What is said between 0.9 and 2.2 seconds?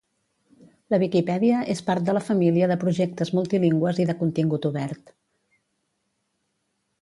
La Viquipèdia és part de